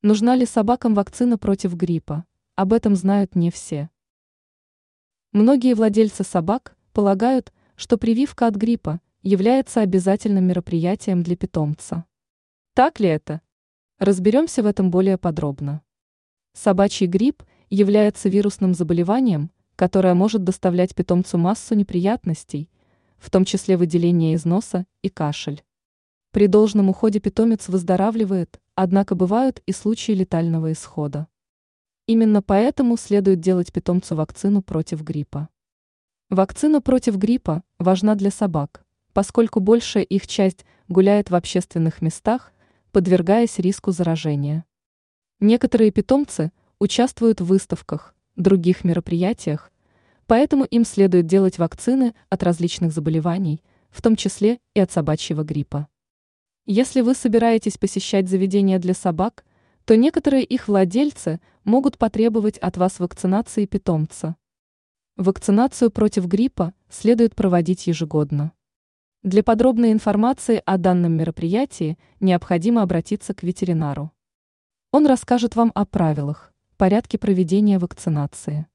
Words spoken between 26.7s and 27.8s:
уходе питомец